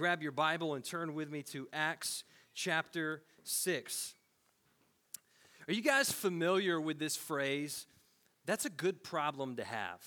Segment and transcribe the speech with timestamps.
[0.00, 4.14] grab your Bible and turn with me to Acts chapter 6.
[5.68, 7.84] Are you guys familiar with this phrase?
[8.46, 10.00] That's a good problem to have.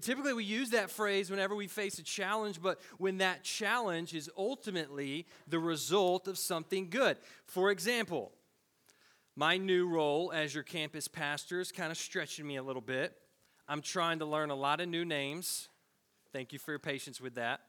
[0.00, 4.30] Typically, we use that phrase whenever we face a challenge, but when that challenge is
[4.38, 7.18] ultimately the result of something good.
[7.44, 8.32] For example,
[9.36, 13.14] my new role as your campus pastor is kind of stretching me a little bit.
[13.68, 15.68] I'm trying to learn a lot of new names.
[16.32, 17.60] Thank you for your patience with that.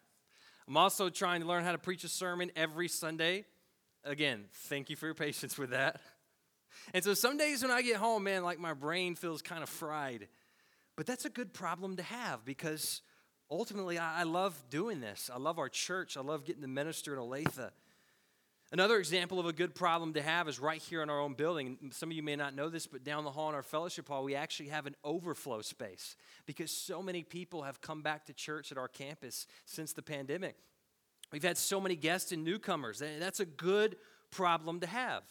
[0.69, 3.45] I'm also trying to learn how to preach a sermon every Sunday.
[4.03, 5.99] Again, thank you for your patience with that.
[6.93, 9.69] And so some days when I get home, man, like my brain feels kind of
[9.69, 10.27] fried.
[10.95, 13.01] But that's a good problem to have because
[13.49, 15.31] ultimately I, love doing this.
[15.33, 16.15] I love our church.
[16.15, 17.71] I love getting to minister in Olathe.
[18.71, 21.77] Another example of a good problem to have is right here in our own building.
[21.91, 24.23] Some of you may not know this, but down the hall in our fellowship hall,
[24.23, 28.71] we actually have an overflow space because so many people have come back to church
[28.71, 30.55] at our campus since the pandemic.
[31.31, 33.01] We've had so many guests and newcomers.
[33.01, 33.95] And That's a good
[34.29, 35.23] problem to have.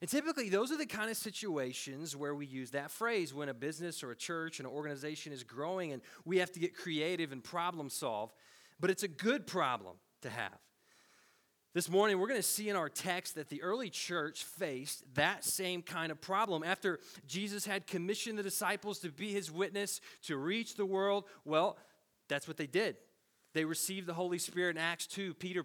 [0.00, 3.54] And typically, those are the kind of situations where we use that phrase when a
[3.54, 7.32] business or a church, and an organization is growing and we have to get creative
[7.32, 8.32] and problem solve.
[8.78, 10.56] But it's a good problem to have.
[11.72, 15.44] This morning, we're going to see in our text that the early church faced that
[15.44, 16.64] same kind of problem.
[16.64, 21.78] After Jesus had commissioned the disciples to be his witness, to reach the world, well,
[22.28, 22.96] that's what they did.
[23.54, 25.34] They received the Holy Spirit in Acts 2.
[25.34, 25.64] Peter,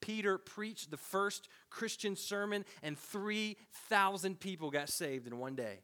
[0.00, 5.80] Peter preached the first Christian sermon, and 3,000 people got saved in one day.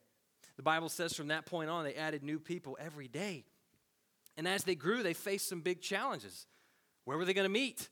[0.56, 3.44] The Bible says from that point on, they added new people every day.
[4.36, 6.46] And as they grew, they faced some big challenges.
[7.04, 7.88] Where were they going to meet?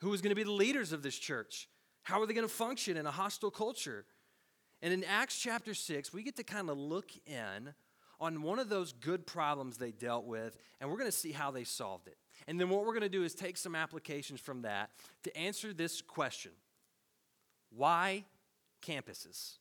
[0.00, 1.68] Who was going to be the leaders of this church?
[2.02, 4.04] How are they going to function in a hostile culture?
[4.82, 7.74] And in Acts chapter 6, we get to kind of look in
[8.18, 11.50] on one of those good problems they dealt with, and we're going to see how
[11.50, 12.16] they solved it.
[12.46, 14.90] And then what we're going to do is take some applications from that
[15.24, 16.52] to answer this question
[17.70, 18.24] Why
[18.82, 19.56] campuses?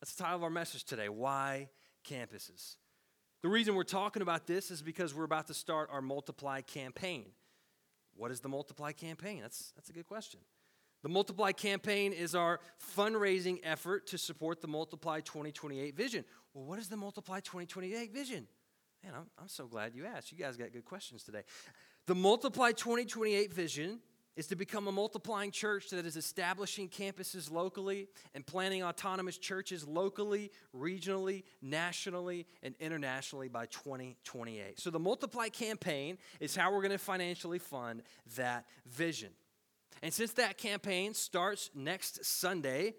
[0.00, 1.68] That's the title of our message today Why
[2.08, 2.76] campuses?
[3.42, 7.26] The reason we're talking about this is because we're about to start our Multiply campaign.
[8.16, 9.40] What is the Multiply campaign?
[9.42, 10.40] That's, that's a good question.
[11.02, 12.60] The Multiply campaign is our
[12.96, 16.24] fundraising effort to support the Multiply 2028 vision.
[16.54, 18.46] Well, what is the Multiply 2028 vision?
[19.02, 20.30] Man, I'm, I'm so glad you asked.
[20.30, 21.42] You guys got good questions today.
[22.06, 23.98] The Multiply 2028 vision
[24.36, 29.86] is to become a multiplying church that is establishing campuses locally and planning autonomous churches
[29.86, 34.80] locally, regionally, nationally, and internationally by 2028.
[34.80, 38.02] So, the Multiply campaign is how we're going to financially fund
[38.36, 39.30] that vision.
[40.02, 42.94] And since that campaign starts next Sunday,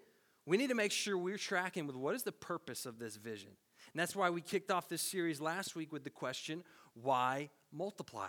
[0.46, 3.50] we need to make sure we're tracking with what is the purpose of this vision.
[3.92, 6.62] And that's why we kicked off this series last week with the question
[6.94, 8.28] why multiply?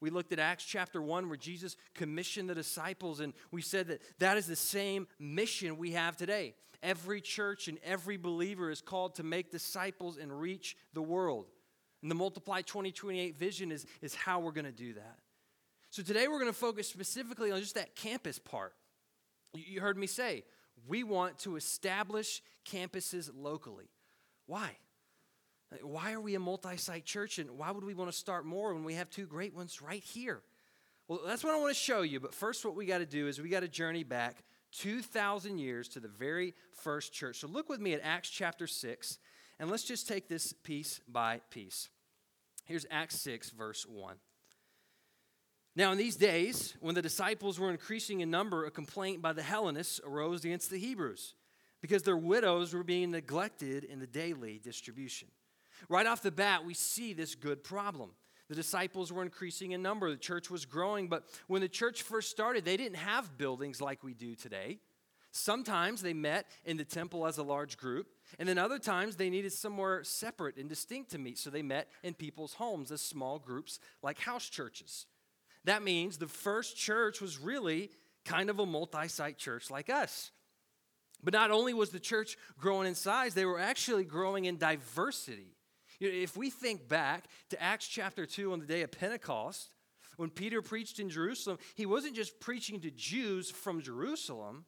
[0.00, 4.00] We looked at Acts chapter 1 where Jesus commissioned the disciples, and we said that
[4.20, 6.54] that is the same mission we have today.
[6.82, 11.46] Every church and every believer is called to make disciples and reach the world.
[12.02, 15.18] And the Multiply 2028 vision is, is how we're going to do that.
[15.90, 18.74] So today we're going to focus specifically on just that campus part.
[19.54, 20.44] You heard me say,
[20.86, 23.90] we want to establish campuses locally.
[24.46, 24.76] Why?
[25.82, 28.72] Why are we a multi site church and why would we want to start more
[28.72, 30.42] when we have two great ones right here?
[31.08, 32.20] Well, that's what I want to show you.
[32.20, 35.88] But first, what we got to do is we got to journey back 2,000 years
[35.88, 37.40] to the very first church.
[37.40, 39.18] So look with me at Acts chapter 6,
[39.58, 41.88] and let's just take this piece by piece.
[42.64, 44.16] Here's Acts 6, verse 1.
[45.74, 49.42] Now, in these days, when the disciples were increasing in number, a complaint by the
[49.42, 51.34] Hellenists arose against the Hebrews
[51.80, 55.28] because their widows were being neglected in the daily distribution.
[55.88, 58.10] Right off the bat, we see this good problem.
[58.48, 62.30] The disciples were increasing in number, the church was growing, but when the church first
[62.30, 64.78] started, they didn't have buildings like we do today.
[65.30, 69.28] Sometimes they met in the temple as a large group, and then other times they
[69.28, 73.38] needed somewhere separate and distinct to meet, so they met in people's homes as small
[73.38, 75.04] groups like house churches.
[75.64, 77.90] That means the first church was really
[78.24, 80.30] kind of a multi site church like us.
[81.22, 85.56] But not only was the church growing in size, they were actually growing in diversity.
[85.98, 89.70] You know, if we think back to Acts chapter 2 on the day of Pentecost,
[90.16, 94.64] when Peter preached in Jerusalem, he wasn't just preaching to Jews from Jerusalem,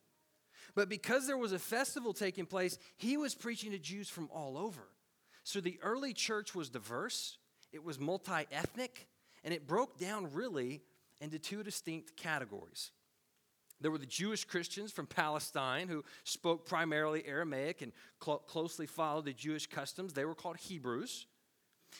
[0.74, 4.56] but because there was a festival taking place, he was preaching to Jews from all
[4.56, 4.88] over.
[5.42, 7.38] So the early church was diverse,
[7.72, 9.08] it was multi ethnic,
[9.42, 10.82] and it broke down really
[11.20, 12.92] into two distinct categories.
[13.80, 17.92] There were the Jewish Christians from Palestine who spoke primarily Aramaic and
[18.22, 20.12] cl- closely followed the Jewish customs.
[20.12, 21.26] They were called Hebrews.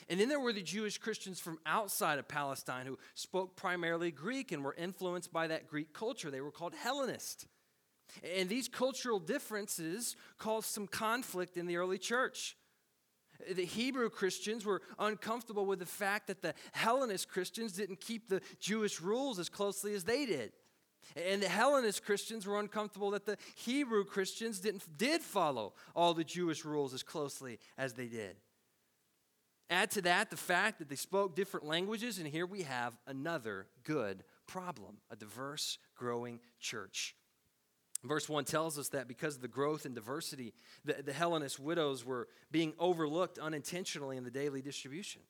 [0.09, 4.53] And then there were the Jewish Christians from outside of Palestine who spoke primarily Greek
[4.53, 6.31] and were influenced by that Greek culture.
[6.31, 7.47] They were called Hellenist.
[8.37, 12.57] And these cultural differences caused some conflict in the early church.
[13.51, 18.43] The Hebrew Christians were uncomfortable with the fact that the Hellenist Christians didn't keep the
[18.61, 20.53] Jewish rules as closely as they did.
[21.17, 26.25] And the Hellenist Christians were uncomfortable that the Hebrew Christians didn't, did follow all the
[26.25, 28.37] Jewish rules as closely as they did.
[29.69, 33.69] Add to that the fact that they spoke different languages, and here we have another
[33.85, 37.15] good problem a diverse, growing church.
[38.03, 40.55] Verse 1 tells us that because of the growth and diversity,
[40.85, 45.21] the, the Hellenist widows were being overlooked unintentionally in the daily distribution.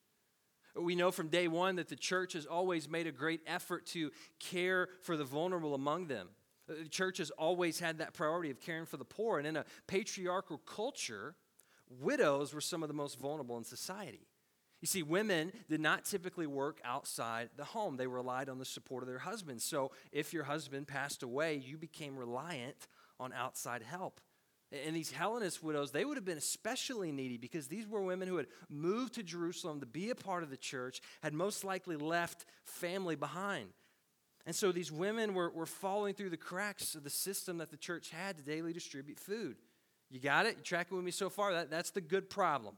[0.76, 4.10] We know from day one that the church has always made a great effort to
[4.38, 6.28] care for the vulnerable among them.
[6.68, 9.38] Uh, the church has always had that priority of caring for the poor.
[9.38, 11.34] And in a patriarchal culture,
[11.88, 14.26] widows were some of the most vulnerable in society.
[14.80, 17.96] You see, women did not typically work outside the home.
[17.96, 19.62] They relied on the support of their husbands.
[19.62, 22.88] So if your husband passed away, you became reliant
[23.18, 24.20] on outside help.
[24.72, 28.36] And these Hellenist widows, they would have been especially needy because these were women who
[28.36, 32.46] had moved to Jerusalem to be a part of the church, had most likely left
[32.64, 33.70] family behind.
[34.46, 37.76] And so these women were, were falling through the cracks of the system that the
[37.76, 39.56] church had to daily distribute food.
[40.08, 40.56] You got it?
[40.56, 41.52] You tracking with me so far?
[41.52, 42.76] That, that's the good problem.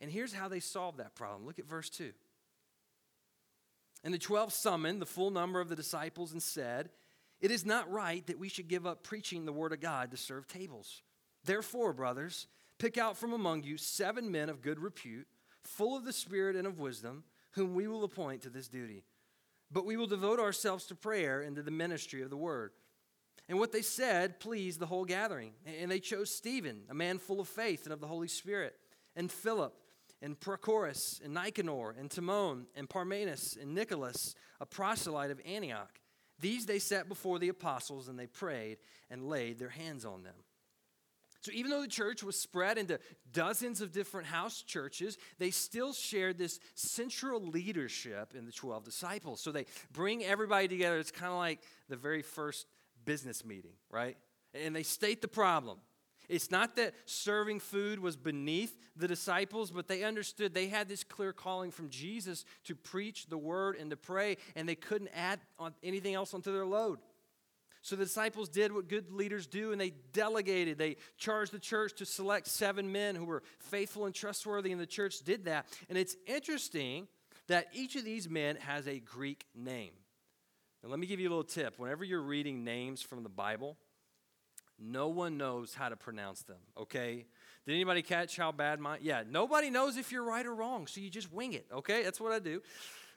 [0.00, 1.44] And here's how they solved that problem.
[1.44, 2.12] Look at verse 2.
[4.04, 6.90] And the 12 summoned the full number of the disciples and said,
[7.40, 10.16] It is not right that we should give up preaching the word of God to
[10.16, 11.02] serve tables.
[11.44, 12.46] Therefore, brothers,
[12.78, 15.26] pick out from among you seven men of good repute,
[15.62, 19.04] full of the Spirit and of wisdom, whom we will appoint to this duty.
[19.70, 22.72] But we will devote ourselves to prayer and to the ministry of the word.
[23.48, 25.52] And what they said pleased the whole gathering.
[25.66, 28.74] And they chose Stephen, a man full of faith and of the Holy Spirit,
[29.16, 29.74] and Philip
[30.22, 36.00] and Prochorus, and Nicanor, and Timon, and Parmenas, and Nicholas, a proselyte of Antioch.
[36.38, 38.78] These they set before the apostles, and they prayed
[39.10, 40.36] and laid their hands on them.
[41.42, 43.00] So, even though the church was spread into
[43.32, 49.40] dozens of different house churches, they still shared this central leadership in the 12 disciples.
[49.40, 50.98] So, they bring everybody together.
[50.98, 51.58] It's kind of like
[51.88, 52.66] the very first
[53.04, 54.16] business meeting, right?
[54.54, 55.78] And they state the problem.
[56.28, 61.02] It's not that serving food was beneath the disciples, but they understood they had this
[61.02, 65.40] clear calling from Jesus to preach the word and to pray, and they couldn't add
[65.82, 67.00] anything else onto their load.
[67.82, 70.78] So the disciples did what good leaders do, and they delegated.
[70.78, 74.86] They charged the church to select seven men who were faithful and trustworthy, and the
[74.86, 75.66] church did that.
[75.88, 77.08] And it's interesting
[77.48, 79.92] that each of these men has a Greek name.
[80.82, 81.78] Now, let me give you a little tip.
[81.78, 83.76] Whenever you're reading names from the Bible,
[84.78, 87.24] no one knows how to pronounce them, okay?
[87.66, 91.00] Did anybody catch how bad my Yeah, nobody knows if you're right or wrong, so
[91.00, 92.04] you just wing it, okay?
[92.04, 92.62] That's what I do.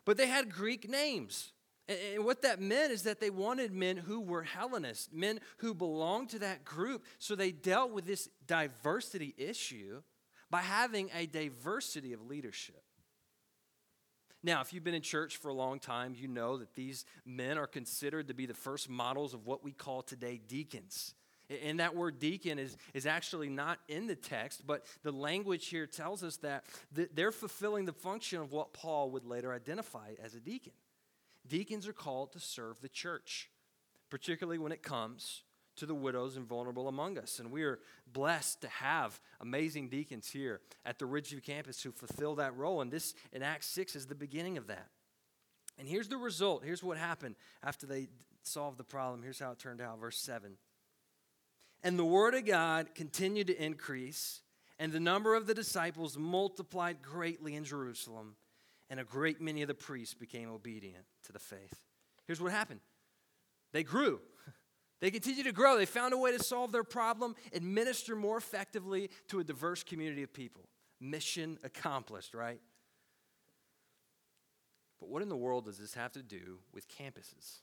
[0.05, 1.51] But they had Greek names.
[1.87, 6.29] And what that meant is that they wanted men who were Hellenists, men who belonged
[6.29, 7.03] to that group.
[7.19, 10.01] So they dealt with this diversity issue
[10.49, 12.81] by having a diversity of leadership.
[14.41, 17.57] Now, if you've been in church for a long time, you know that these men
[17.57, 21.15] are considered to be the first models of what we call today deacons.
[21.63, 25.85] And that word deacon is, is actually not in the text, but the language here
[25.85, 30.39] tells us that they're fulfilling the function of what Paul would later identify as a
[30.39, 30.73] deacon.
[31.47, 33.49] Deacons are called to serve the church,
[34.09, 35.43] particularly when it comes
[35.75, 37.39] to the widows and vulnerable among us.
[37.39, 37.79] And we are
[38.11, 42.81] blessed to have amazing deacons here at the Ridgeview campus who fulfill that role.
[42.81, 44.87] And this in Acts 6 is the beginning of that.
[45.77, 46.63] And here's the result.
[46.63, 48.07] Here's what happened after they
[48.43, 49.21] solved the problem.
[49.21, 49.99] Here's how it turned out.
[49.99, 50.53] Verse 7.
[51.83, 54.41] And the word of God continued to increase,
[54.79, 58.37] and the number of the disciples multiplied greatly in Jerusalem,
[58.89, 61.85] and a great many of the priests became obedient to the faith.
[62.27, 62.81] Here's what happened
[63.73, 64.21] they grew.
[65.01, 65.77] They continued to grow.
[65.77, 69.83] They found a way to solve their problem and minister more effectively to a diverse
[69.83, 70.69] community of people.
[71.01, 72.61] Mission accomplished, right?
[74.99, 77.59] But what in the world does this have to do with campuses?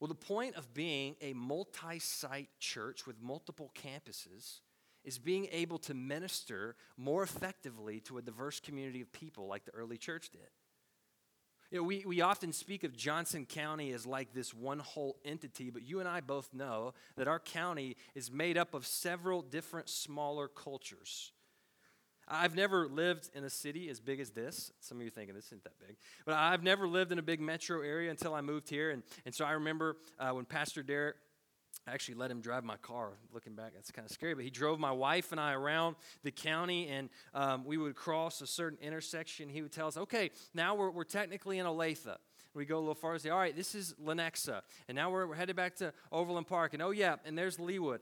[0.00, 4.60] Well, the point of being a multi site church with multiple campuses
[5.04, 9.74] is being able to minister more effectively to a diverse community of people like the
[9.74, 10.48] early church did.
[11.70, 15.70] You know, we, we often speak of Johnson County as like this one whole entity,
[15.70, 19.88] but you and I both know that our county is made up of several different
[19.88, 21.30] smaller cultures.
[22.26, 24.72] I've never lived in a city as big as this.
[24.80, 25.96] Some of you are thinking this isn't that big.
[26.24, 28.90] But I've never lived in a big metro area until I moved here.
[28.90, 31.16] And, and so I remember uh, when Pastor Derek
[31.90, 33.14] I actually let him drive my car.
[33.32, 34.34] Looking back, that's kind of scary.
[34.34, 38.40] But he drove my wife and I around the county, and um, we would cross
[38.40, 39.48] a certain intersection.
[39.48, 42.16] He would tell us, okay, now we're, we're technically in Olathe.
[42.54, 44.60] We go a little farther, say, all right, this is Lenexa.
[44.88, 46.74] And now we're, we're headed back to Overland Park.
[46.74, 47.98] And oh, yeah, and there's Leawood.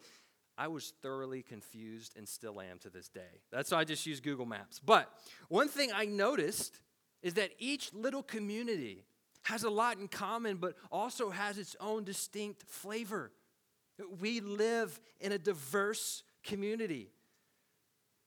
[0.59, 3.41] I was thoroughly confused and still am to this day.
[3.51, 4.81] That's why I just use Google Maps.
[4.85, 5.11] But
[5.49, 6.79] one thing I noticed
[7.23, 9.07] is that each little community
[9.45, 13.33] has a lot in common, but also has its own distinct flavor.
[14.21, 17.11] We live in a diverse community.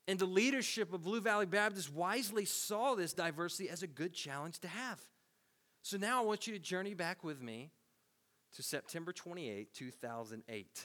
[0.08, 4.60] And the leadership of Blue Valley Baptist wisely saw this diversity as a good challenge
[4.60, 5.00] to have.
[5.84, 7.72] So now I want you to journey back with me
[8.56, 10.68] to September 28, 2008.
[10.76, 10.82] Do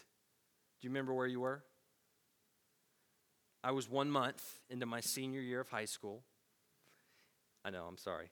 [0.82, 1.64] you remember where you were?
[3.64, 6.22] I was one month into my senior year of high school.
[7.64, 8.30] I know, I'm sorry.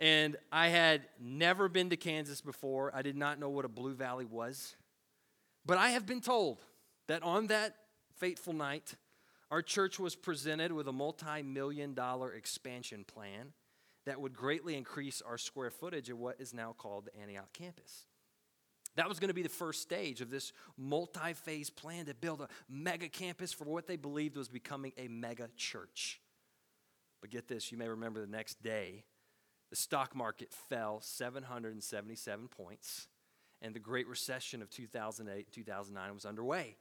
[0.00, 2.90] And I had never been to Kansas before.
[2.92, 4.74] I did not know what a Blue Valley was.
[5.64, 6.58] But I have been told
[7.08, 7.76] that on that
[8.16, 8.94] fateful night,
[9.50, 13.52] our church was presented with a multi million dollar expansion plan
[14.06, 18.06] that would greatly increase our square footage of what is now called the Antioch campus.
[18.96, 22.40] That was going to be the first stage of this multi phase plan to build
[22.40, 26.20] a mega campus for what they believed was becoming a mega church.
[27.20, 29.04] But get this, you may remember the next day,
[29.70, 33.06] the stock market fell 777 points,
[33.62, 36.76] and the Great Recession of 2008 2009 was underway.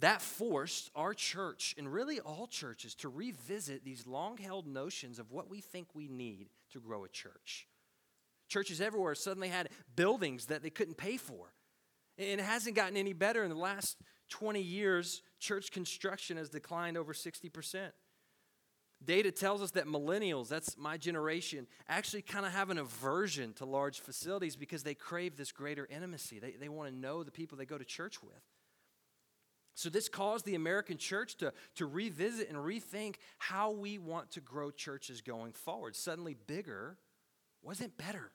[0.00, 5.30] That forced our church, and really all churches, to revisit these long held notions of
[5.30, 7.68] what we think we need to grow a church.
[8.48, 11.52] Churches everywhere suddenly had buildings that they couldn't pay for.
[12.18, 13.44] And it hasn't gotten any better.
[13.44, 13.98] In the last
[14.30, 17.90] 20 years, church construction has declined over 60%.
[19.02, 23.64] Data tells us that millennials, that's my generation, actually kind of have an aversion to
[23.64, 26.38] large facilities because they crave this greater intimacy.
[26.38, 28.42] They, they want to know the people they go to church with.
[29.74, 34.40] So, this caused the American church to, to revisit and rethink how we want to
[34.40, 35.96] grow churches going forward.
[35.96, 36.98] Suddenly, bigger
[37.62, 38.32] wasn't better.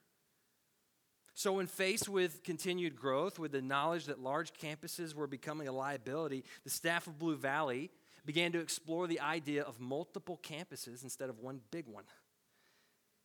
[1.36, 5.72] So, when faced with continued growth, with the knowledge that large campuses were becoming a
[5.72, 7.92] liability, the staff of Blue Valley
[8.26, 12.06] began to explore the idea of multiple campuses instead of one big one.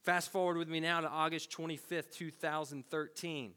[0.03, 3.53] Fast forward with me now to August 25th, 2013.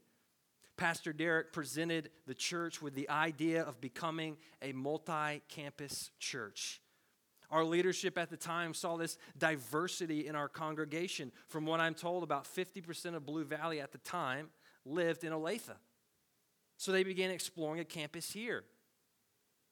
[0.76, 6.80] Pastor Derek presented the church with the idea of becoming a multi campus church.
[7.50, 11.30] Our leadership at the time saw this diversity in our congregation.
[11.48, 14.48] From what I'm told, about 50% of Blue Valley at the time
[14.84, 15.76] lived in Olathe.
[16.76, 18.64] So they began exploring a campus here.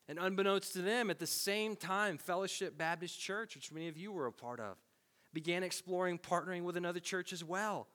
[0.09, 4.13] And unbeknownst to them, at the same time, Fellowship Baptist Church, which many of you
[4.13, 4.77] were a part of,
[5.33, 7.87] began exploring partnering with another church as well.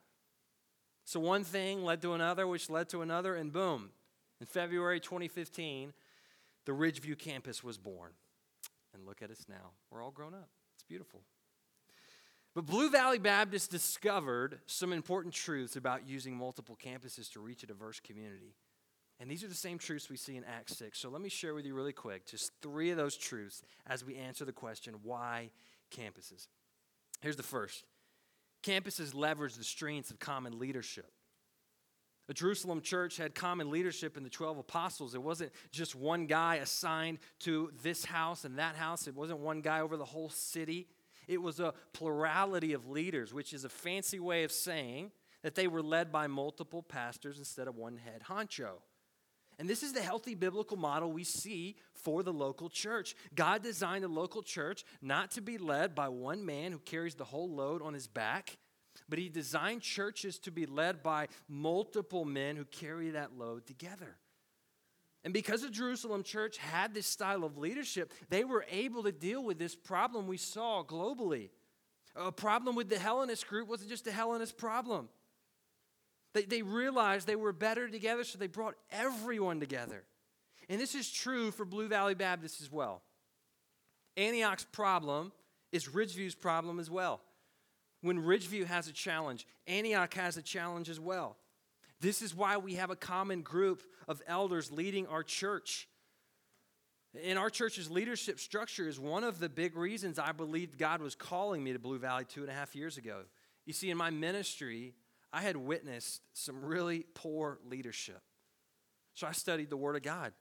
[1.04, 3.92] So one thing led to another, which led to another, and boom,
[4.40, 5.94] in February 2015,
[6.66, 8.12] the Ridgeview campus was born.
[8.94, 9.72] And look at us now.
[9.90, 10.50] We're all grown up.
[10.76, 11.22] It's beautiful.
[12.54, 17.68] But Blue Valley Baptist discovered some important truths about using multiple campuses to reach a
[17.68, 18.56] diverse community.
[19.20, 21.00] And these are the same truths we see in Acts 6.
[21.00, 24.16] So let me share with you really quick just three of those truths as we
[24.16, 25.50] answer the question why
[25.92, 26.48] campuses?
[27.22, 27.84] Here's the first
[28.64, 31.12] Campuses leverage the strengths of common leadership.
[32.28, 35.16] The Jerusalem church had common leadership in the 12 apostles.
[35.16, 39.62] It wasn't just one guy assigned to this house and that house, it wasn't one
[39.62, 40.88] guy over the whole city.
[41.28, 45.12] It was a plurality of leaders, which is a fancy way of saying
[45.44, 48.80] that they were led by multiple pastors instead of one head honcho.
[49.60, 53.16] And this is the healthy biblical model we see for the local church.
[53.34, 57.24] God designed the local church not to be led by one man who carries the
[57.24, 58.58] whole load on his back,
[59.10, 64.18] but He designed churches to be led by multiple men who carry that load together.
[65.24, 69.44] And because the Jerusalem church had this style of leadership, they were able to deal
[69.44, 71.50] with this problem we saw globally.
[72.16, 75.10] A problem with the Hellenist group wasn't just a Hellenist problem.
[76.38, 80.04] They, they realized they were better together, so they brought everyone together.
[80.70, 83.02] And this is true for Blue Valley Baptist as well.
[84.16, 85.32] Antioch's problem
[85.72, 87.22] is Ridgeview's problem as well.
[88.02, 91.38] When Ridgeview has a challenge, Antioch has a challenge as well.
[92.02, 95.88] This is why we have a common group of elders leading our church.
[97.26, 101.16] And our church's leadership structure is one of the big reasons I believed God was
[101.16, 103.22] calling me to Blue Valley two and a half years ago.
[103.66, 104.94] You see, in my ministry,
[105.32, 108.22] I had witnessed some really poor leadership.
[109.14, 110.34] So I studied the Word of God.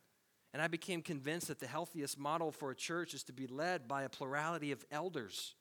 [0.52, 3.88] And I became convinced that the healthiest model for a church is to be led
[3.88, 5.54] by a plurality of elders.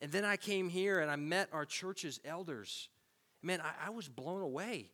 [0.00, 2.88] And then I came here and I met our church's elders.
[3.42, 4.90] Man, I, I was blown away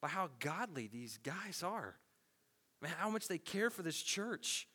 [0.00, 1.96] by how godly these guys are.
[2.82, 4.66] Man, how much they care for this church.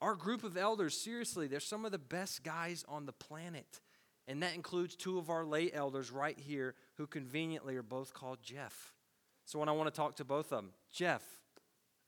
[0.00, 3.80] Our group of elders, seriously, they're some of the best guys on the planet.
[4.28, 8.38] And that includes two of our lay elders right here who conveniently are both called
[8.42, 8.92] Jeff.
[9.44, 11.22] So when I want to talk to both of them, Jeff.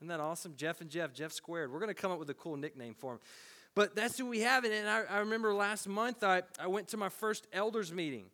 [0.00, 0.54] Isn't that awesome?
[0.56, 1.72] Jeff and Jeff, Jeff squared.
[1.72, 3.20] We're going to come up with a cool nickname for him.
[3.74, 4.64] But that's who we have.
[4.64, 8.26] And I, I remember last month I, I went to my first elders meeting.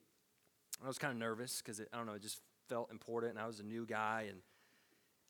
[0.83, 3.33] I was kind of nervous because I don't know, it just felt important.
[3.33, 4.27] And I was a new guy.
[4.29, 4.39] And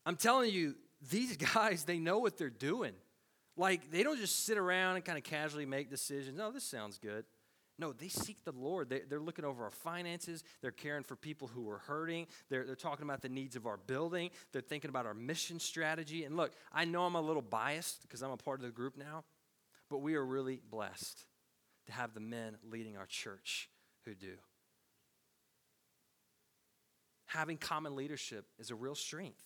[0.07, 0.77] I'm telling you,
[1.11, 2.93] these guys, they know what they're doing.
[3.57, 6.41] Like, they don't just sit around and kind of casually make decisions.
[6.41, 7.25] Oh, this sounds good.
[7.79, 8.89] No, they seek the Lord.
[8.89, 10.45] They, are looking over our finances.
[10.63, 12.29] They're caring for people who are hurting.
[12.49, 14.31] They're, they're talking about the needs of our building.
[14.53, 16.25] They're thinking about our mission strategy.
[16.25, 18.97] And look, I know I'm a little biased because I'm a part of the group
[18.97, 19.25] now,
[19.91, 21.25] but we are really blessed
[21.87, 23.69] to have the men leading our church
[24.05, 24.37] who do.
[27.27, 29.43] Having common leadership is a real strength,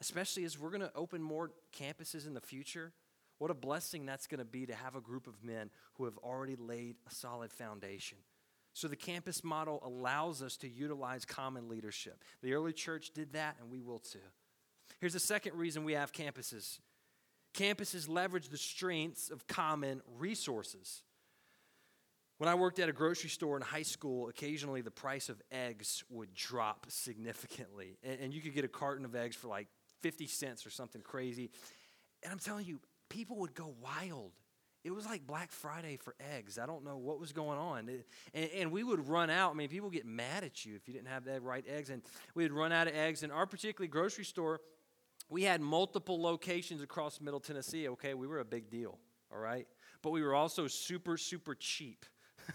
[0.00, 2.92] especially as we're going to open more campuses in the future
[3.38, 6.16] what a blessing that's going to be to have a group of men who have
[6.18, 8.18] already laid a solid foundation.
[8.72, 12.22] So, the campus model allows us to utilize common leadership.
[12.42, 14.18] The early church did that, and we will too.
[15.00, 16.78] Here's the second reason we have campuses
[17.54, 21.02] campuses leverage the strengths of common resources.
[22.38, 26.02] When I worked at a grocery store in high school, occasionally the price of eggs
[26.10, 27.96] would drop significantly.
[28.02, 29.68] And, you could get a carton of eggs for like
[30.02, 31.50] 50 cents or something crazy.
[32.24, 34.32] And I'm telling you, people would go wild.
[34.84, 36.58] It was like Black Friday for eggs.
[36.58, 37.88] I don't know what was going on.
[38.34, 39.52] and, and, we would run out.
[39.52, 41.88] I mean, people get mad at you if you didn't have the right eggs.
[41.88, 42.02] And
[42.34, 43.22] we'd run out of eggs.
[43.22, 44.60] And our particular grocery store,
[45.30, 47.88] we had multiple locations across Middle Tennessee.
[47.88, 48.98] Okay, we were a big deal,
[49.32, 49.66] all right?
[50.02, 52.04] But we were also super, super cheap.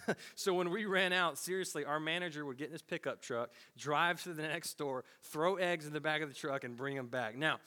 [0.36, 4.22] so when we ran out, seriously, our manager would get in his pickup truck, drive
[4.24, 7.08] to the next store, throw eggs in the back of the truck, and bring them
[7.08, 7.36] back.
[7.36, 7.58] Now,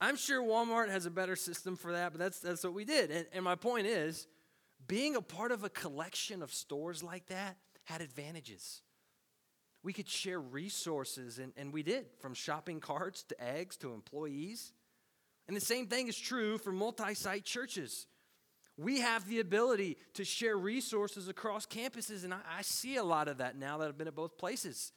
[0.00, 3.10] I'm sure Walmart has a better system for that, but that's, that's what we did.
[3.10, 4.26] And, and my point is,
[4.86, 8.82] being a part of a collection of stores like that had advantages.
[9.82, 14.72] We could share resources, and, and we did, from shopping carts to eggs to employees.
[15.48, 18.06] And the same thing is true for multi site churches.
[18.76, 23.28] We have the ability to share resources across campuses, and I, I, see a lot
[23.28, 24.92] of that now that I've been at both places.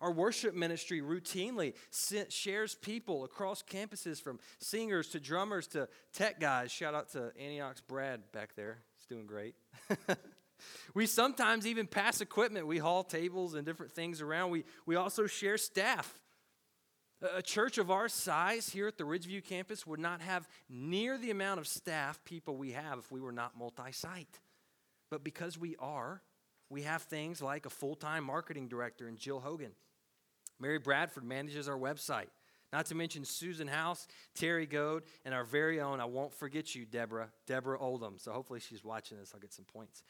[0.00, 1.74] Our worship ministry routinely
[2.28, 6.70] shares people across campuses from singers to drummers to tech guys.
[6.70, 8.78] Shout out to Antioch's Brad back there.
[8.96, 9.56] He's doing great.
[10.94, 12.68] we sometimes even pass equipment.
[12.68, 14.50] We haul tables and different things around.
[14.50, 16.20] We, we also share staff.
[17.34, 21.32] A church of our size here at the Ridgeview campus would not have near the
[21.32, 24.38] amount of staff people we have if we were not multi site.
[25.10, 26.22] But because we are,
[26.70, 29.72] we have things like a full time marketing director and Jill Hogan
[30.60, 32.28] Mary Bradford manages our website.
[32.72, 36.84] Not to mention Susan House, Terry Goad, and our very own, I won't forget you,
[36.84, 38.16] Deborah, Deborah Oldham.
[38.18, 39.32] So hopefully she's watching this.
[39.32, 40.02] I'll get some points.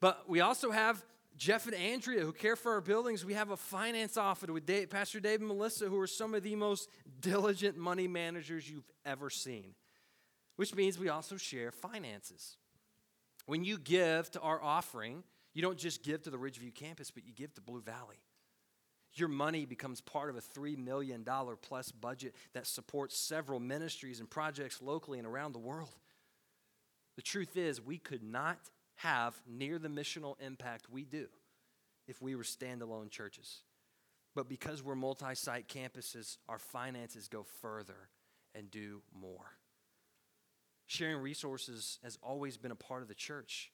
[0.00, 1.04] But we also have
[1.36, 3.24] Jeff and Andrea who care for our buildings.
[3.24, 6.42] We have a finance office with Dave, Pastor Dave and Melissa, who are some of
[6.42, 6.88] the most
[7.20, 9.74] diligent money managers you've ever seen,
[10.56, 12.56] which means we also share finances.
[13.46, 15.22] When you give to our offering,
[15.54, 18.20] you don't just give to the Ridgeview campus, but you give to Blue Valley.
[19.14, 21.26] Your money becomes part of a $3 million
[21.62, 25.94] plus budget that supports several ministries and projects locally and around the world.
[27.16, 28.58] The truth is, we could not
[28.96, 31.26] have near the missional impact we do
[32.06, 33.62] if we were standalone churches.
[34.34, 38.08] But because we're multi site campuses, our finances go further
[38.54, 39.56] and do more.
[40.86, 43.70] Sharing resources has always been a part of the church.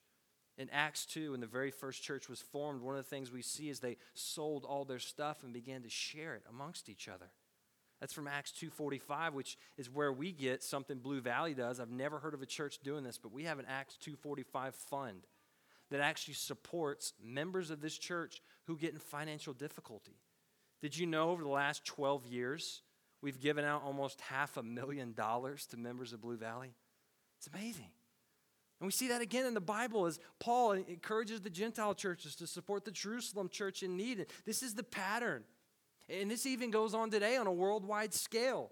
[0.59, 3.42] In Acts 2, when the very first church was formed, one of the things we
[3.42, 7.31] see is they sold all their stuff and began to share it amongst each other.
[8.01, 11.81] That's from Acts 2:45, which is where we get something Blue Valley does.
[11.81, 15.27] I've never heard of a church doing this, but we have an Acts 2:45 fund
[15.90, 20.21] that actually supports members of this church who get in financial difficulty.
[20.81, 22.83] Did you know over the last 12 years,
[23.23, 26.75] we've given out almost half a million dollars to members of Blue Valley?
[27.38, 27.90] It's amazing.
[28.81, 32.47] And we see that again in the Bible as Paul encourages the Gentile churches to
[32.47, 34.27] support the Jerusalem church in need.
[34.45, 35.45] This is the pattern.
[36.09, 38.71] And this even goes on today on a worldwide scale.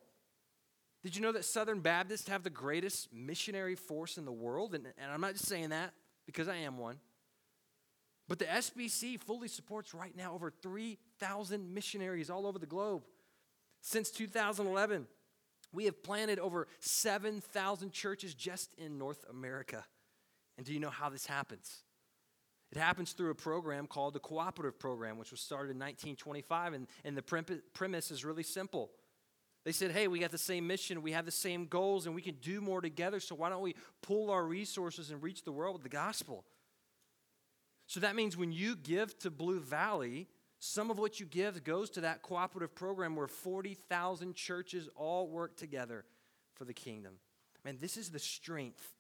[1.03, 4.75] Did you know that Southern Baptists have the greatest missionary force in the world?
[4.75, 5.93] And, and I'm not just saying that
[6.27, 6.99] because I am one.
[8.29, 13.03] But the SBC fully supports right now over 3,000 missionaries all over the globe.
[13.83, 15.07] Since 2011,
[15.73, 19.85] we have planted over 7,000 churches just in North America.
[20.57, 21.83] And do you know how this happens?
[22.71, 26.73] It happens through a program called the Cooperative Program, which was started in 1925.
[26.73, 28.91] And, and the premise is really simple
[29.65, 32.23] They said, hey, we got the same mission, we have the same goals, and we
[32.23, 35.75] can do more together, so why don't we pool our resources and reach the world
[35.75, 36.45] with the gospel?
[37.87, 41.91] So that means when you give to Blue Valley, some of what you give goes
[41.91, 46.05] to that cooperative program where 40,000 churches all work together
[46.55, 47.15] for the kingdom.
[47.65, 48.95] Man, this is the strength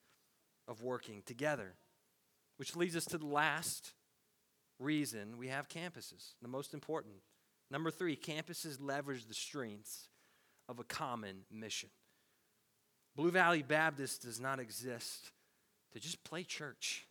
[0.68, 1.74] of working together,
[2.56, 3.92] which leads us to the last
[4.78, 7.14] reason we have campuses, the most important.
[7.70, 10.08] Number three, campuses leverage the strengths
[10.68, 11.90] of a common mission.
[13.16, 15.30] Blue Valley Baptist does not exist
[15.92, 17.06] to just play church.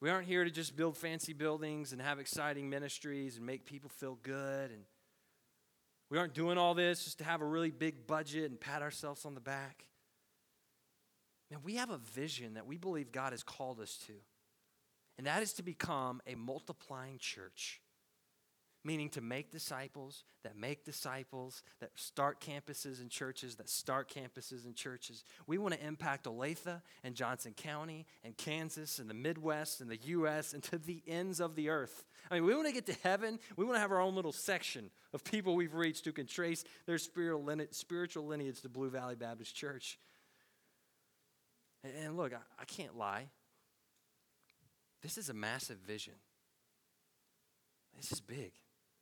[0.00, 3.90] We aren't here to just build fancy buildings and have exciting ministries and make people
[3.90, 4.70] feel good.
[4.70, 4.82] And
[6.10, 9.24] we aren't doing all this just to have a really big budget and pat ourselves
[9.24, 9.86] on the back.
[11.54, 14.12] Man, we have a vision that we believe God has called us to,
[15.18, 17.80] and that is to become a multiplying church
[18.84, 24.66] meaning to make disciples that make disciples, that start campuses and churches, that start campuses
[24.66, 25.24] and churches.
[25.46, 29.98] We want to impact Olathe and Johnson County and Kansas and the Midwest and the
[30.04, 30.52] U.S.
[30.52, 32.04] and to the ends of the earth.
[32.30, 33.38] I mean, we want to get to heaven.
[33.56, 36.62] We want to have our own little section of people we've reached who can trace
[36.84, 39.98] their spiritual lineage to Blue Valley Baptist Church.
[41.84, 43.26] And look, I can't lie.
[45.02, 46.14] This is a massive vision.
[47.96, 48.52] This is big.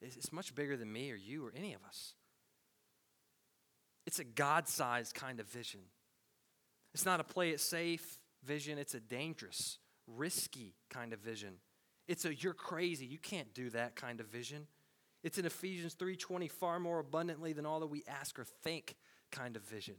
[0.01, 2.15] It's much bigger than me or you or any of us.
[4.05, 5.81] It's a God sized kind of vision.
[6.93, 11.55] It's not a play it safe vision, it's a dangerous, risky kind of vision.
[12.09, 14.67] It's a you're crazy, you can't do that kind of vision.
[15.23, 18.97] It's in Ephesians 3:20 far more abundantly than all that we ask or think
[19.31, 19.95] kind of vision.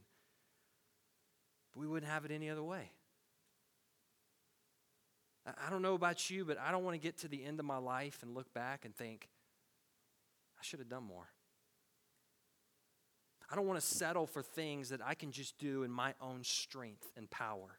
[1.74, 2.90] But we wouldn't have it any other way.
[5.46, 7.66] I don't know about you, but I don't want to get to the end of
[7.66, 9.28] my life and look back and think,
[10.58, 11.28] I should have done more.
[13.50, 16.44] I don't want to settle for things that I can just do in my own
[16.44, 17.78] strength and power.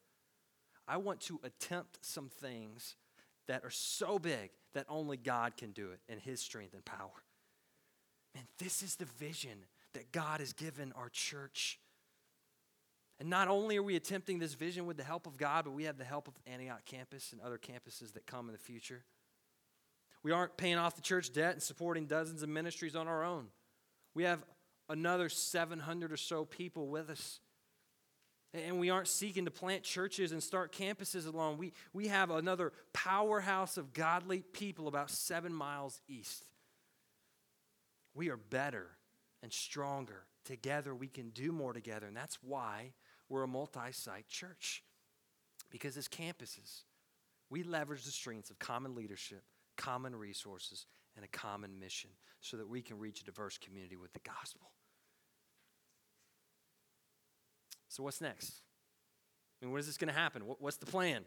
[0.87, 2.95] I want to attempt some things
[3.47, 7.23] that are so big that only God can do it in His strength and power.
[8.35, 11.79] Man, this is the vision that God has given our church.
[13.19, 15.85] And not only are we attempting this vision with the help of God, but we
[15.85, 19.03] have the help of Antioch campus and other campuses that come in the future.
[20.21, 23.47] We aren't paying off the church debt and supporting dozens of ministries on our own.
[24.13, 24.43] We have
[24.89, 27.39] another 700 or so people with us.
[28.53, 31.57] And we aren't seeking to plant churches and start campuses alone.
[31.57, 36.45] We, we have another powerhouse of godly people about seven miles east.
[38.13, 38.87] We are better
[39.43, 40.23] and stronger.
[40.45, 42.07] Together, we can do more together.
[42.07, 42.93] And that's why
[43.29, 44.83] we're a multi site church.
[45.71, 46.83] Because as campuses,
[47.49, 49.43] we leverage the strengths of common leadership
[49.75, 50.85] common resources,
[51.15, 52.09] and a common mission
[52.41, 54.71] so that we can reach a diverse community with the gospel.
[57.87, 58.61] So, what's next?
[59.61, 60.41] I mean, when is this going to happen?
[60.41, 61.23] What's the plan?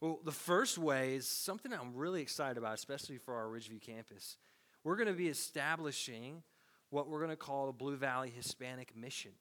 [0.00, 4.36] Well, the first way is something I'm really excited about, especially for our Ridgeview campus.
[4.84, 6.42] We're going to be establishing
[6.90, 9.32] what we're going to call the Blue Valley Hispanic Mission.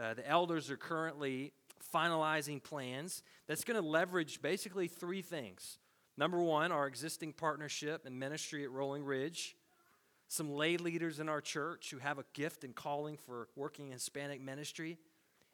[0.00, 1.52] Uh, the elders are currently
[1.92, 5.78] finalizing plans that's going to leverage basically three things
[6.18, 9.56] Number one, our existing partnership and ministry at Rolling Ridge.
[10.26, 13.92] Some lay leaders in our church who have a gift and calling for working in
[13.92, 14.98] Hispanic ministry,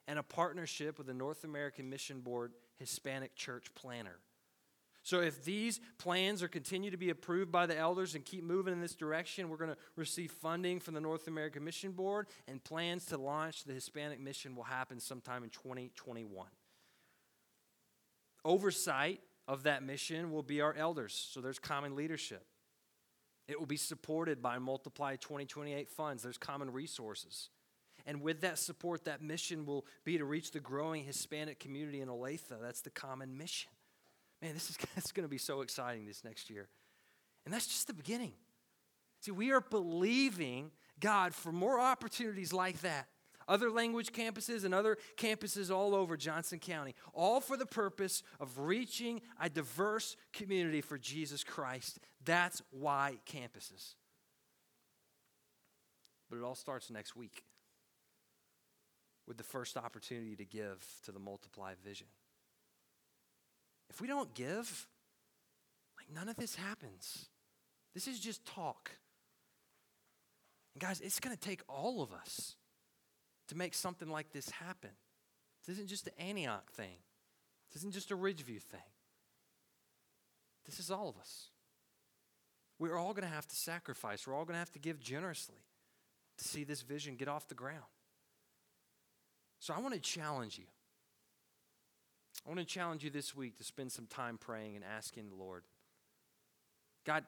[0.07, 4.17] and a partnership with the North American Mission Board Hispanic Church Planner.
[5.05, 8.73] So, if these plans are continue to be approved by the elders and keep moving
[8.73, 12.61] in this direction, we're going to receive funding from the North American Mission Board, and
[12.63, 16.47] plans to launch the Hispanic mission will happen sometime in 2021.
[18.43, 21.29] Oversight of that mission will be our elders.
[21.31, 22.43] So there's common leadership.
[23.47, 26.23] It will be supported by Multiply 2028 funds.
[26.23, 27.49] There's common resources.
[28.07, 32.07] And with that support, that mission will be to reach the growing Hispanic community in
[32.07, 32.59] Olathe.
[32.59, 33.69] That's the common mission.
[34.41, 36.67] Man, this is that's going to be so exciting this next year.
[37.45, 38.33] And that's just the beginning.
[39.21, 43.07] See, we are believing God for more opportunities like that
[43.47, 48.59] other language campuses and other campuses all over Johnson County, all for the purpose of
[48.59, 51.99] reaching a diverse community for Jesus Christ.
[52.23, 53.95] That's why campuses.
[56.29, 57.43] But it all starts next week
[59.27, 62.07] with the first opportunity to give to the multiply vision.
[63.95, 64.87] If we don't give,
[65.97, 67.29] like none of this happens.
[67.93, 68.91] This is just talk.
[70.73, 72.55] And guys, it's going to take all of us
[73.47, 74.89] to make something like this happen.
[75.65, 76.97] This isn't just an Antioch thing,
[77.71, 78.81] this isn't just a Ridgeview thing.
[80.65, 81.49] This is all of us.
[82.79, 85.63] We're all going to have to sacrifice, we're all going to have to give generously.
[86.37, 87.83] to see this vision get off the ground.
[89.59, 90.65] So I want to challenge you.
[92.43, 95.35] I want to challenge you this week to spend some time praying and asking the
[95.35, 95.63] Lord,
[97.05, 97.23] God,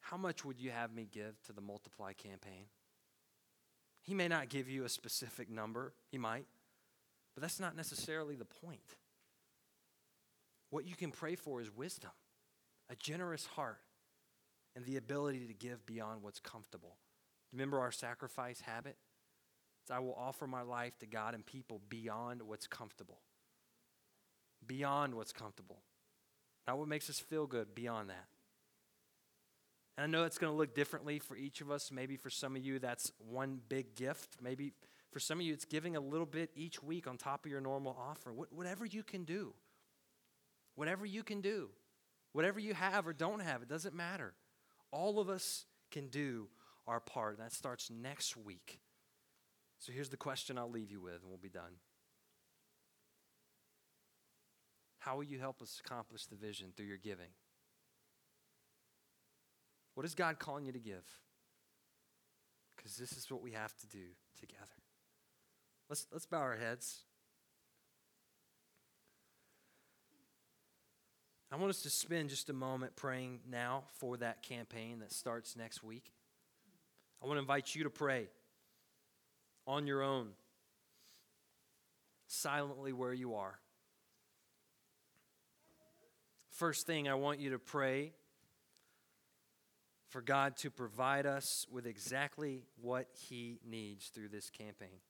[0.00, 2.66] how much would you have me give to the Multiply campaign?
[4.02, 6.46] He may not give you a specific number, he might,
[7.34, 8.96] but that's not necessarily the point.
[10.70, 12.10] What you can pray for is wisdom,
[12.90, 13.80] a generous heart,
[14.74, 16.96] and the ability to give beyond what's comfortable.
[17.52, 18.96] Remember our sacrifice habit?
[19.82, 23.20] It's I will offer my life to God and people beyond what's comfortable.
[24.66, 25.82] Beyond what's comfortable.
[26.66, 28.26] Not what makes us feel good, beyond that.
[29.96, 31.90] And I know it's going to look differently for each of us.
[31.90, 34.36] Maybe for some of you, that's one big gift.
[34.40, 34.72] Maybe
[35.10, 37.60] for some of you, it's giving a little bit each week on top of your
[37.60, 38.36] normal offering.
[38.50, 39.52] whatever you can do.
[40.74, 41.68] Whatever you can do.
[42.32, 44.32] Whatever you have or don't have, it doesn't matter.
[44.90, 46.48] All of us can do
[46.86, 47.38] our part.
[47.38, 48.80] That starts next week.
[49.78, 51.72] So here's the question I'll leave you with, and we'll be done.
[55.04, 57.30] How will you help us accomplish the vision through your giving?
[59.94, 61.04] What is God calling you to give?
[62.76, 64.04] Because this is what we have to do
[64.38, 64.62] together.
[65.88, 67.00] Let's, let's bow our heads.
[71.50, 75.56] I want us to spend just a moment praying now for that campaign that starts
[75.56, 76.12] next week.
[77.20, 78.28] I want to invite you to pray
[79.66, 80.28] on your own,
[82.28, 83.58] silently where you are.
[86.62, 88.12] First thing, I want you to pray
[90.10, 95.00] for God to provide us with exactly what He needs through this campaign.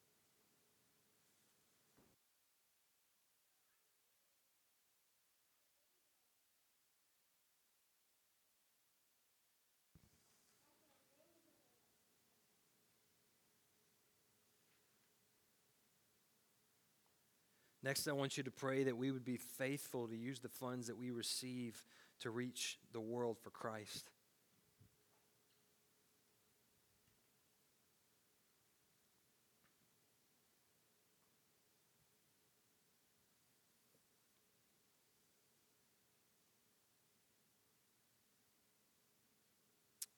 [17.85, 20.87] Next, I want you to pray that we would be faithful to use the funds
[20.87, 21.85] that we receive
[22.21, 24.09] to reach the world for Christ.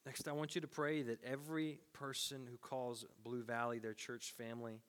[0.04, 4.34] Next, I want you to pray that every person who calls Blue Valley their church
[4.36, 4.82] family,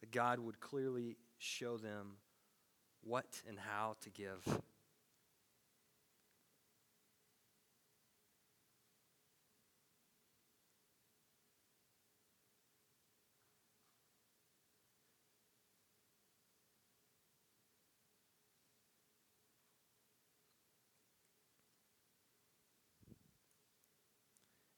[0.00, 2.18] that God would clearly show them
[3.02, 4.60] what and how to give.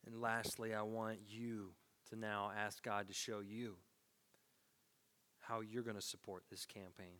[0.09, 1.75] And lastly, I want you
[2.09, 3.77] to now ask God to show you
[5.48, 7.16] how you're going to support this campaign.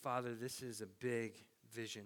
[0.00, 1.32] Father, this is a big
[1.74, 2.04] vision.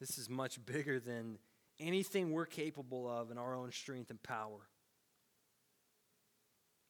[0.00, 1.38] This is much bigger than
[1.78, 4.68] anything we're capable of in our own strength and power.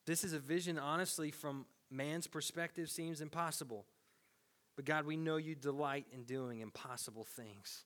[0.07, 3.87] This is a vision, honestly, from man's perspective, seems impossible.
[4.77, 7.85] But God, we know you delight in doing impossible things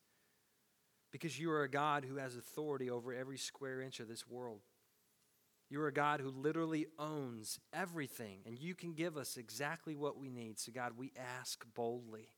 [1.12, 4.61] because you are a God who has authority over every square inch of this world.
[5.70, 10.28] You're a God who literally owns everything, and you can give us exactly what we
[10.28, 10.59] need.
[10.59, 12.28] So, God, we ask boldly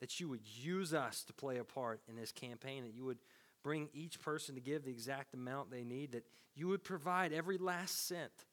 [0.00, 3.18] that you would use us to play a part in this campaign, that you would
[3.64, 7.56] bring each person to give the exact amount they need, that you would provide every
[7.56, 8.44] last cent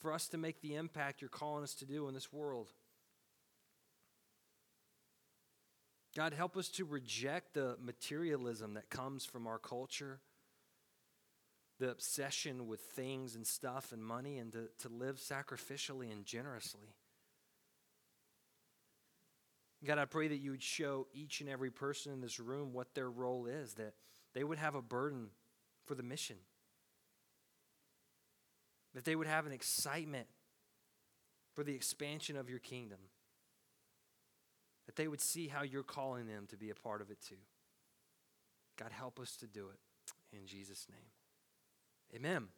[0.00, 2.70] for us to make the impact you're calling us to do in this world.
[6.16, 10.20] God, help us to reject the materialism that comes from our culture,
[11.78, 16.94] the obsession with things and stuff and money, and to, to live sacrificially and generously.
[19.84, 22.94] God, I pray that you would show each and every person in this room what
[22.94, 23.94] their role is, that
[24.34, 25.28] they would have a burden
[25.86, 26.36] for the mission,
[28.94, 30.26] that they would have an excitement
[31.54, 32.98] for the expansion of your kingdom,
[34.86, 37.36] that they would see how you're calling them to be a part of it too.
[38.78, 41.10] God, help us to do it in Jesus' name.
[42.14, 42.48] Amen.